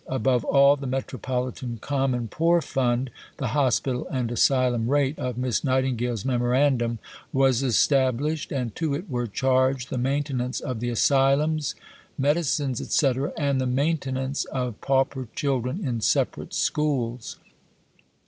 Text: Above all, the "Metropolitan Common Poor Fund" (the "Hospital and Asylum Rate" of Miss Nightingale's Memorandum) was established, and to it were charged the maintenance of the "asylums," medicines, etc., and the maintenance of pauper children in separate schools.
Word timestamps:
Above 0.07 0.43
all, 0.45 0.75
the 0.77 0.87
"Metropolitan 0.87 1.77
Common 1.79 2.27
Poor 2.27 2.59
Fund" 2.59 3.11
(the 3.37 3.49
"Hospital 3.49 4.07
and 4.09 4.31
Asylum 4.31 4.87
Rate" 4.89 5.19
of 5.19 5.37
Miss 5.37 5.63
Nightingale's 5.63 6.25
Memorandum) 6.25 6.97
was 7.31 7.61
established, 7.61 8.51
and 8.51 8.73
to 8.75 8.95
it 8.95 9.07
were 9.11 9.27
charged 9.27 9.91
the 9.91 9.99
maintenance 9.99 10.59
of 10.59 10.79
the 10.79 10.89
"asylums," 10.89 11.75
medicines, 12.17 12.81
etc., 12.81 13.31
and 13.37 13.61
the 13.61 13.67
maintenance 13.67 14.45
of 14.45 14.81
pauper 14.81 15.27
children 15.35 15.85
in 15.87 16.01
separate 16.01 16.55
schools. 16.55 17.37